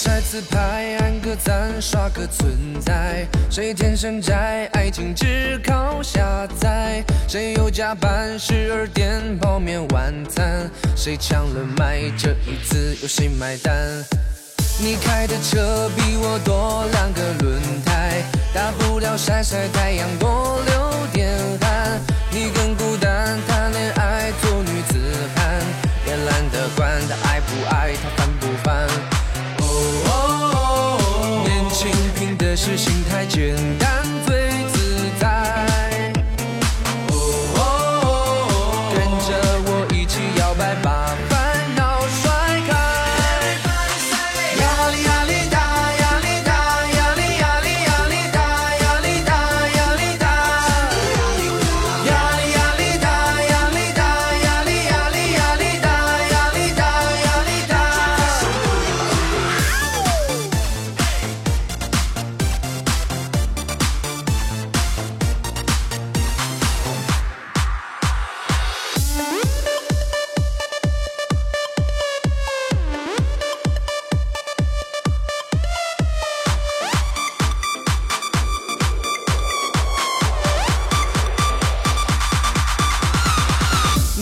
[0.00, 10.70] 晒自拍按个赞刷个存在谁天生宅爱情只靠下载谁又加班十二点泡面晚餐。
[10.94, 13.74] 谁抢了麦这一次由谁买单。
[14.78, 18.22] 你开的车比我多两个轮胎
[18.54, 21.28] 大不了晒晒太阳多流点
[21.60, 22.00] 汗。
[22.30, 22.87] 你跟孤
[32.60, 34.17] 是心太简单。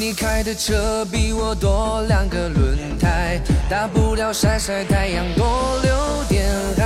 [0.07, 6.86] 你开的车比我多两个轮胎大不了晒晒太阳多流点汗。